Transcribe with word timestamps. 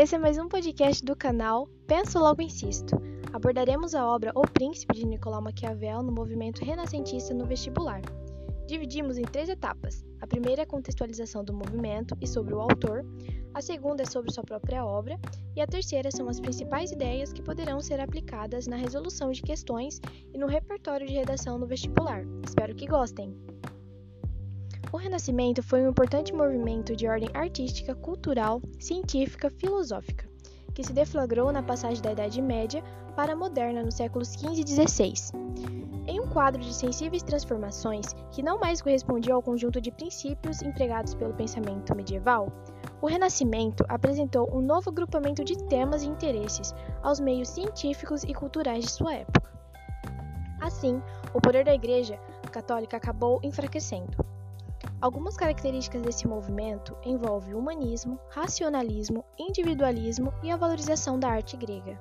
Esse 0.00 0.14
é 0.14 0.18
mais 0.18 0.38
um 0.38 0.48
podcast 0.48 1.04
do 1.04 1.14
canal 1.14 1.68
Penso 1.86 2.18
Logo 2.18 2.40
Insisto. 2.40 2.96
Abordaremos 3.34 3.94
a 3.94 4.06
obra 4.06 4.32
O 4.34 4.40
Príncipe 4.40 4.94
de 4.94 5.04
Nicolau 5.04 5.42
Maquiavel 5.42 6.02
no 6.02 6.10
movimento 6.10 6.64
renascentista 6.64 7.34
no 7.34 7.44
vestibular. 7.44 8.00
Dividimos 8.66 9.18
em 9.18 9.24
três 9.24 9.50
etapas. 9.50 10.02
A 10.18 10.26
primeira 10.26 10.62
é 10.62 10.64
a 10.64 10.66
contextualização 10.66 11.44
do 11.44 11.52
movimento 11.52 12.16
e 12.18 12.26
sobre 12.26 12.54
o 12.54 12.60
autor, 12.60 13.04
a 13.52 13.60
segunda 13.60 14.02
é 14.04 14.06
sobre 14.06 14.32
sua 14.32 14.42
própria 14.42 14.86
obra, 14.86 15.20
e 15.54 15.60
a 15.60 15.66
terceira 15.66 16.10
são 16.10 16.30
as 16.30 16.40
principais 16.40 16.90
ideias 16.90 17.30
que 17.30 17.42
poderão 17.42 17.78
ser 17.82 18.00
aplicadas 18.00 18.66
na 18.66 18.76
resolução 18.76 19.30
de 19.30 19.42
questões 19.42 20.00
e 20.32 20.38
no 20.38 20.46
repertório 20.46 21.06
de 21.06 21.12
redação 21.12 21.58
no 21.58 21.66
vestibular. 21.66 22.24
Espero 22.42 22.74
que 22.74 22.86
gostem! 22.86 23.36
O 24.92 24.96
Renascimento 24.96 25.62
foi 25.62 25.84
um 25.84 25.90
importante 25.90 26.34
movimento 26.34 26.96
de 26.96 27.06
ordem 27.06 27.30
artística, 27.32 27.94
cultural, 27.94 28.60
científica, 28.80 29.48
filosófica, 29.48 30.28
que 30.74 30.82
se 30.82 30.92
deflagrou 30.92 31.52
na 31.52 31.62
passagem 31.62 32.02
da 32.02 32.10
Idade 32.10 32.42
Média 32.42 32.82
para 33.14 33.34
a 33.34 33.36
moderna 33.36 33.84
nos 33.84 33.94
séculos 33.94 34.32
XV 34.32 34.62
e 34.62 34.66
XVI. 34.66 35.14
Em 36.08 36.18
um 36.18 36.26
quadro 36.26 36.60
de 36.60 36.74
sensíveis 36.74 37.22
transformações 37.22 38.06
que 38.32 38.42
não 38.42 38.58
mais 38.58 38.82
correspondia 38.82 39.32
ao 39.32 39.42
conjunto 39.42 39.80
de 39.80 39.92
princípios 39.92 40.60
empregados 40.60 41.14
pelo 41.14 41.34
pensamento 41.34 41.94
medieval, 41.94 42.52
o 43.00 43.06
Renascimento 43.06 43.84
apresentou 43.88 44.52
um 44.52 44.60
novo 44.60 44.90
agrupamento 44.90 45.44
de 45.44 45.56
temas 45.68 46.02
e 46.02 46.08
interesses 46.08 46.74
aos 47.00 47.20
meios 47.20 47.48
científicos 47.48 48.24
e 48.24 48.34
culturais 48.34 48.86
de 48.86 48.90
sua 48.90 49.14
época. 49.14 49.52
Assim, 50.60 51.00
o 51.32 51.40
poder 51.40 51.64
da 51.64 51.74
Igreja 51.74 52.18
Católica 52.50 52.96
acabou 52.96 53.38
enfraquecendo. 53.44 54.29
Algumas 55.00 55.36
características 55.36 56.02
desse 56.02 56.26
movimento 56.26 56.96
envolvem 57.04 57.54
humanismo, 57.54 58.18
racionalismo, 58.30 59.24
individualismo 59.38 60.32
e 60.42 60.50
a 60.50 60.56
valorização 60.56 61.18
da 61.18 61.28
arte 61.28 61.56
grega. 61.56 61.98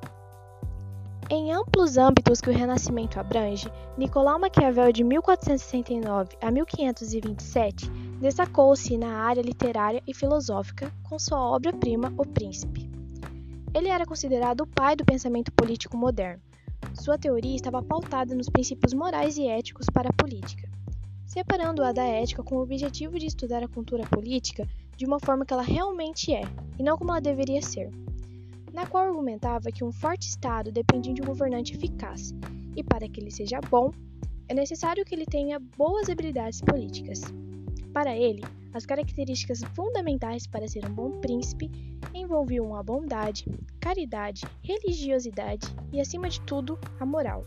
Em 1.29 1.53
amplos 1.53 1.95
âmbitos 1.95 2.41
que 2.41 2.49
o 2.49 2.53
Renascimento 2.53 3.19
abrange, 3.19 3.71
Nicolau 3.97 4.39
Maquiavel 4.39 4.91
de 4.91 5.03
1469 5.03 6.37
a 6.41 6.49
1527 6.49 7.89
destacou-se 8.19 8.97
na 8.97 9.21
área 9.21 9.41
literária 9.41 10.01
e 10.07 10.13
filosófica 10.13 10.91
com 11.03 11.19
sua 11.19 11.39
obra-prima 11.39 12.13
O 12.17 12.25
Príncipe. 12.25 12.89
Ele 13.73 13.89
era 13.89 14.05
considerado 14.05 14.61
o 14.61 14.67
pai 14.67 14.95
do 14.95 15.05
pensamento 15.05 15.51
político 15.51 15.95
moderno. 15.95 16.41
Sua 16.95 17.17
teoria 17.17 17.55
estava 17.55 17.83
pautada 17.83 18.33
nos 18.33 18.49
princípios 18.49 18.93
morais 18.93 19.37
e 19.37 19.45
éticos 19.47 19.85
para 19.93 20.09
a 20.09 20.13
política 20.13 20.67
separando-a 21.29 21.91
da 21.91 22.03
ética 22.03 22.41
com 22.41 22.55
o 22.55 22.61
objetivo 22.63 23.19
de 23.19 23.27
estudar 23.27 23.63
a 23.63 23.67
cultura 23.67 24.03
política 24.07 24.67
de 24.97 25.05
uma 25.05 25.19
forma 25.19 25.45
que 25.45 25.53
ela 25.53 25.61
realmente 25.61 26.33
é, 26.33 26.41
e 26.77 26.81
não 26.81 26.97
como 26.97 27.11
ela 27.11 27.21
deveria 27.21 27.61
ser, 27.61 27.91
na 28.73 28.87
qual 28.87 29.07
argumentava 29.07 29.71
que 29.71 29.83
um 29.83 29.91
forte 29.91 30.27
Estado 30.27 30.71
depende 30.71 31.13
de 31.13 31.21
um 31.21 31.25
governante 31.25 31.75
eficaz, 31.75 32.33
e 32.75 32.83
para 32.83 33.07
que 33.07 33.21
ele 33.21 33.29
seja 33.29 33.61
bom, 33.69 33.91
é 34.47 34.55
necessário 34.55 35.05
que 35.05 35.13
ele 35.13 35.25
tenha 35.25 35.59
boas 35.77 36.09
habilidades 36.09 36.61
políticas. 36.61 37.21
Para 37.93 38.17
ele, 38.17 38.43
as 38.73 38.87
características 38.87 39.61
fundamentais 39.75 40.47
para 40.47 40.67
ser 40.67 40.83
um 40.83 40.93
bom 40.93 41.21
príncipe 41.21 41.69
envolviam 42.11 42.75
a 42.75 42.81
bondade, 42.81 43.45
caridade, 43.79 44.47
religiosidade 44.63 45.67
e, 45.93 46.01
acima 46.01 46.27
de 46.27 46.41
tudo, 46.41 46.79
a 46.99 47.05
moral. 47.05 47.45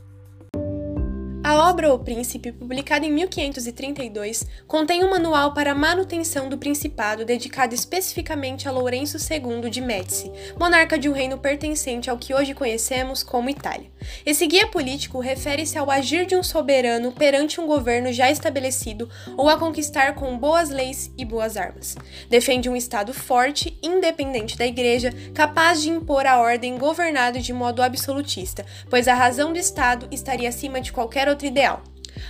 A 1.52 1.68
obra 1.68 1.92
O 1.92 1.98
Príncipe, 1.98 2.50
publicada 2.50 3.04
em 3.04 3.12
1532, 3.12 4.46
contém 4.66 5.04
um 5.04 5.10
manual 5.10 5.52
para 5.52 5.72
a 5.72 5.74
manutenção 5.74 6.48
do 6.48 6.56
principado 6.56 7.26
dedicado 7.26 7.74
especificamente 7.74 8.66
a 8.66 8.72
Lourenço 8.72 9.18
II 9.18 9.68
de 9.68 9.82
Médici, 9.82 10.32
monarca 10.58 10.98
de 10.98 11.10
um 11.10 11.12
reino 11.12 11.36
pertencente 11.36 12.08
ao 12.08 12.16
que 12.16 12.32
hoje 12.32 12.54
conhecemos 12.54 13.22
como 13.22 13.50
Itália. 13.50 13.90
Esse 14.24 14.46
guia 14.46 14.66
político 14.66 15.20
refere-se 15.20 15.76
ao 15.76 15.90
agir 15.90 16.24
de 16.24 16.34
um 16.34 16.42
soberano 16.42 17.12
perante 17.12 17.60
um 17.60 17.66
governo 17.66 18.10
já 18.14 18.30
estabelecido 18.30 19.10
ou 19.36 19.46
a 19.46 19.58
conquistar 19.58 20.14
com 20.14 20.38
boas 20.38 20.70
leis 20.70 21.12
e 21.18 21.24
boas 21.24 21.58
armas. 21.58 21.96
Defende 22.30 22.70
um 22.70 22.74
Estado 22.74 23.12
forte, 23.12 23.78
independente 23.82 24.56
da 24.56 24.66
Igreja, 24.66 25.12
capaz 25.34 25.82
de 25.82 25.90
impor 25.90 26.24
a 26.24 26.40
ordem 26.40 26.78
governado 26.78 27.38
de 27.40 27.52
modo 27.52 27.82
absolutista, 27.82 28.64
pois 28.88 29.06
a 29.06 29.12
razão 29.14 29.52
do 29.52 29.58
Estado 29.58 30.08
estaria 30.10 30.48
acima 30.48 30.80
de 30.80 30.90
qualquer 30.90 31.28
outro 31.28 31.41
ideal. 31.44 31.82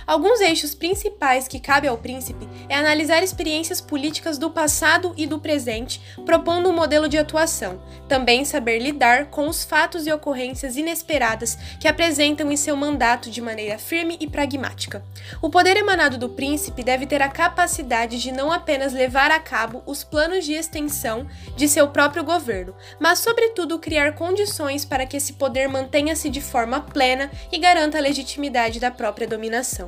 Alguns 0.05 0.41
eixos 0.41 0.75
principais 0.75 1.47
que 1.47 1.59
cabe 1.59 1.87
ao 1.87 1.97
príncipe 1.97 2.47
é 2.69 2.75
analisar 2.75 3.23
experiências 3.23 3.79
políticas 3.79 4.37
do 4.37 4.49
passado 4.49 5.13
e 5.17 5.25
do 5.25 5.39
presente, 5.39 6.01
propondo 6.25 6.69
um 6.69 6.73
modelo 6.73 7.07
de 7.07 7.17
atuação, 7.17 7.81
também 8.07 8.45
saber 8.45 8.79
lidar 8.79 9.25
com 9.25 9.47
os 9.47 9.63
fatos 9.63 10.05
e 10.05 10.11
ocorrências 10.11 10.77
inesperadas 10.77 11.57
que 11.79 11.87
apresentam 11.87 12.51
em 12.51 12.57
seu 12.57 12.75
mandato 12.75 13.29
de 13.29 13.41
maneira 13.41 13.77
firme 13.77 14.17
e 14.19 14.27
pragmática. 14.27 15.03
O 15.41 15.49
poder 15.49 15.77
emanado 15.77 16.17
do 16.17 16.29
príncipe 16.29 16.83
deve 16.83 17.05
ter 17.05 17.21
a 17.21 17.29
capacidade 17.29 18.19
de 18.19 18.31
não 18.31 18.51
apenas 18.51 18.93
levar 18.93 19.31
a 19.31 19.39
cabo 19.39 19.81
os 19.85 20.03
planos 20.03 20.45
de 20.45 20.53
extensão 20.53 21.27
de 21.55 21.67
seu 21.67 21.87
próprio 21.87 22.23
governo, 22.23 22.75
mas, 22.99 23.19
sobretudo, 23.19 23.79
criar 23.79 24.13
condições 24.13 24.85
para 24.85 25.05
que 25.05 25.17
esse 25.17 25.33
poder 25.33 25.67
mantenha-se 25.67 26.29
de 26.29 26.41
forma 26.41 26.81
plena 26.81 27.31
e 27.51 27.57
garanta 27.57 27.97
a 27.97 28.01
legitimidade 28.01 28.79
da 28.79 28.91
própria 28.91 29.27
dominação. 29.27 29.82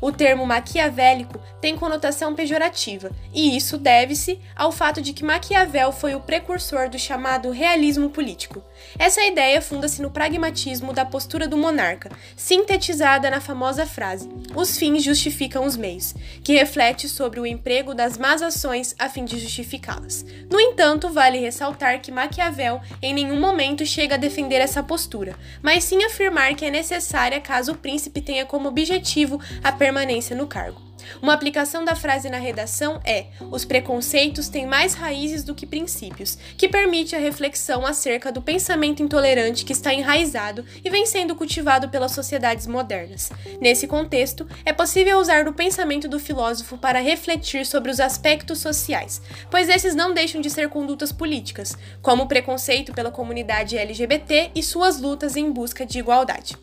O 0.00 0.12
termo 0.12 0.46
maquiavélico 0.46 1.40
tem 1.60 1.76
conotação 1.76 2.34
pejorativa, 2.34 3.10
e 3.32 3.56
isso 3.56 3.78
deve-se 3.78 4.38
ao 4.54 4.72
fato 4.72 5.00
de 5.00 5.12
que 5.12 5.24
Maquiavel 5.24 5.92
foi 5.92 6.14
o 6.14 6.20
precursor 6.20 6.88
do 6.88 6.98
chamado 6.98 7.50
realismo 7.50 8.10
político. 8.10 8.62
Essa 8.98 9.24
ideia 9.24 9.60
funda-se 9.60 10.02
no 10.02 10.10
pragmatismo 10.10 10.92
da 10.92 11.04
postura 11.04 11.48
do 11.48 11.56
monarca, 11.56 12.10
sintetizada 12.36 13.30
na 13.30 13.40
famosa 13.40 13.86
frase: 13.86 14.28
os 14.54 14.76
fins 14.76 15.02
justificam 15.02 15.64
os 15.64 15.76
meios, 15.76 16.14
que 16.42 16.54
reflete 16.54 17.08
sobre 17.08 17.40
o 17.40 17.46
emprego 17.46 17.94
das 17.94 18.16
más 18.18 18.42
ações 18.42 18.94
a 18.98 19.08
fim 19.08 19.24
de 19.24 19.38
justificá-las. 19.38 20.24
No 20.50 20.60
entanto, 20.60 21.08
vale 21.08 21.38
ressaltar 21.38 22.00
que 22.00 22.12
Maquiavel 22.12 22.80
em 23.02 23.14
nenhum 23.14 23.40
momento 23.40 23.84
chega 23.84 24.14
a 24.14 24.18
defender 24.18 24.56
essa 24.56 24.82
postura, 24.82 25.34
mas 25.62 25.84
sim 25.84 26.04
afirmar 26.04 26.54
que 26.54 26.64
é 26.64 26.70
necessária 26.70 27.40
caso 27.40 27.72
o 27.72 27.78
príncipe 27.78 28.20
tenha 28.20 28.46
como 28.46 28.68
objetivo 28.68 29.40
a 29.62 29.72
permanência 29.76 30.34
no 30.34 30.46
cargo. 30.46 30.85
Uma 31.20 31.32
aplicação 31.32 31.84
da 31.84 31.94
frase 31.94 32.28
na 32.28 32.38
redação 32.38 33.00
é: 33.04 33.26
os 33.50 33.64
preconceitos 33.64 34.48
têm 34.48 34.66
mais 34.66 34.94
raízes 34.94 35.42
do 35.44 35.54
que 35.54 35.66
princípios, 35.66 36.38
que 36.56 36.68
permite 36.68 37.14
a 37.14 37.18
reflexão 37.18 37.86
acerca 37.86 38.32
do 38.32 38.42
pensamento 38.42 39.02
intolerante 39.02 39.64
que 39.64 39.72
está 39.72 39.92
enraizado 39.92 40.64
e 40.84 40.90
vem 40.90 41.06
sendo 41.06 41.34
cultivado 41.34 41.88
pelas 41.88 42.12
sociedades 42.12 42.66
modernas. 42.66 43.30
Nesse 43.60 43.86
contexto, 43.86 44.46
é 44.64 44.72
possível 44.72 45.18
usar 45.18 45.46
o 45.48 45.52
pensamento 45.52 46.08
do 46.08 46.18
filósofo 46.18 46.78
para 46.78 47.00
refletir 47.00 47.66
sobre 47.66 47.90
os 47.90 48.00
aspectos 48.00 48.58
sociais, 48.58 49.20
pois 49.50 49.68
esses 49.68 49.94
não 49.94 50.14
deixam 50.14 50.40
de 50.40 50.50
ser 50.50 50.68
condutas 50.68 51.12
políticas, 51.12 51.76
como 52.02 52.24
o 52.24 52.28
preconceito 52.28 52.92
pela 52.92 53.10
comunidade 53.10 53.78
LGBT 53.78 54.50
e 54.54 54.62
suas 54.62 55.00
lutas 55.00 55.36
em 55.36 55.50
busca 55.50 55.84
de 55.84 55.98
igualdade. 55.98 56.56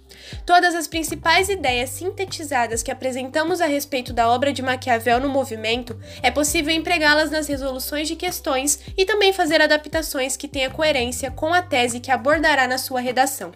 Todas 0.45 0.75
as 0.75 0.87
principais 0.87 1.49
ideias 1.49 1.89
sintetizadas 1.89 2.81
que 2.81 2.91
apresentamos 2.91 3.61
a 3.61 3.65
respeito 3.65 4.13
da 4.13 4.27
obra 4.33 4.51
de 4.51 4.61
Maquiavel 4.61 5.19
no 5.19 5.29
movimento, 5.29 5.99
é 6.21 6.31
possível 6.31 6.73
empregá-las 6.73 7.29
nas 7.29 7.47
resoluções 7.47 8.07
de 8.07 8.15
questões 8.15 8.79
e 8.97 9.05
também 9.05 9.31
fazer 9.31 9.61
adaptações 9.61 10.35
que 10.35 10.47
tenham 10.47 10.71
coerência 10.71 11.31
com 11.31 11.53
a 11.53 11.61
tese 11.61 11.99
que 11.99 12.11
abordará 12.11 12.67
na 12.67 12.77
sua 12.77 12.99
redação. 12.99 13.51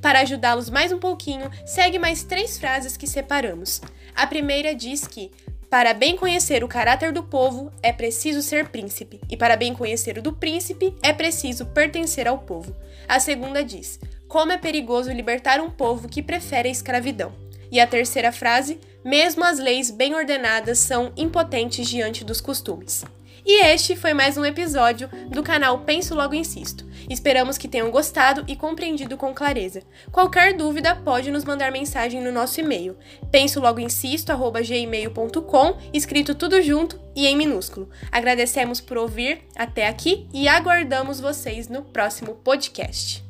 Para 0.00 0.20
ajudá-los 0.20 0.70
mais 0.70 0.92
um 0.92 0.98
pouquinho, 0.98 1.50
segue 1.66 1.98
mais 1.98 2.22
três 2.22 2.58
frases 2.58 2.96
que 2.96 3.06
separamos. 3.06 3.80
A 4.14 4.26
primeira 4.26 4.74
diz 4.74 5.06
que 5.06 5.30
para 5.70 5.92
bem 5.92 6.16
conhecer 6.16 6.64
o 6.64 6.68
caráter 6.68 7.12
do 7.12 7.22
povo, 7.22 7.70
é 7.82 7.92
preciso 7.92 8.40
ser 8.40 8.68
príncipe, 8.68 9.20
e 9.28 9.36
para 9.36 9.54
bem 9.54 9.74
conhecer 9.74 10.16
o 10.16 10.22
do 10.22 10.32
príncipe, 10.32 10.96
é 11.02 11.12
preciso 11.12 11.66
pertencer 11.66 12.26
ao 12.26 12.38
povo. 12.38 12.74
A 13.06 13.20
segunda 13.20 13.62
diz: 13.62 14.00
Como 14.26 14.50
é 14.50 14.56
perigoso 14.56 15.12
libertar 15.12 15.60
um 15.60 15.68
povo 15.68 16.08
que 16.08 16.22
prefere 16.22 16.68
a 16.68 16.72
escravidão. 16.72 17.47
E 17.70 17.80
a 17.80 17.86
terceira 17.86 18.32
frase: 18.32 18.80
mesmo 19.04 19.44
as 19.44 19.58
leis 19.58 19.90
bem 19.90 20.14
ordenadas 20.14 20.78
são 20.78 21.12
impotentes 21.16 21.88
diante 21.88 22.24
dos 22.24 22.40
costumes. 22.40 23.04
E 23.50 23.64
este 23.64 23.96
foi 23.96 24.12
mais 24.12 24.36
um 24.36 24.44
episódio 24.44 25.08
do 25.30 25.42
canal 25.42 25.78
Penso 25.78 26.14
Logo 26.14 26.34
Insisto. 26.34 26.84
Esperamos 27.08 27.56
que 27.56 27.66
tenham 27.66 27.90
gostado 27.90 28.44
e 28.46 28.54
compreendido 28.54 29.16
com 29.16 29.32
clareza. 29.32 29.80
Qualquer 30.12 30.54
dúvida 30.54 30.94
pode 30.94 31.30
nos 31.30 31.44
mandar 31.44 31.72
mensagem 31.72 32.20
no 32.20 32.30
nosso 32.30 32.60
e-mail, 32.60 32.94
pensologoinsisto@gmail.com, 33.30 35.78
escrito 35.94 36.34
tudo 36.34 36.60
junto 36.60 37.00
e 37.16 37.26
em 37.26 37.38
minúsculo. 37.38 37.88
Agradecemos 38.12 38.82
por 38.82 38.98
ouvir 38.98 39.40
até 39.56 39.88
aqui 39.88 40.28
e 40.30 40.46
aguardamos 40.46 41.18
vocês 41.18 41.68
no 41.68 41.82
próximo 41.82 42.34
podcast. 42.34 43.24